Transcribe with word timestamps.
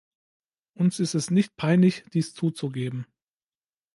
Uns 0.73 0.99
ist 0.99 1.13
es 1.13 1.29
nicht 1.29 1.55
peinlich, 1.57 2.03
dies 2.11 2.33
zuzugeben. 2.33 3.05